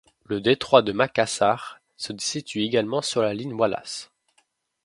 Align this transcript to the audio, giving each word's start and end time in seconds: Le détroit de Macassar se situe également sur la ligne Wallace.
Le 0.23 0.41
détroit 0.41 0.81
de 0.81 0.93
Macassar 0.93 1.79
se 1.95 2.11
situe 2.17 2.63
également 2.63 3.03
sur 3.03 3.21
la 3.21 3.35
ligne 3.35 3.53
Wallace. 3.53 4.09